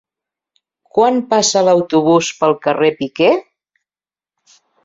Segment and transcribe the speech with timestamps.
[0.97, 3.31] Quan passa l'autobús pel carrer Piquer?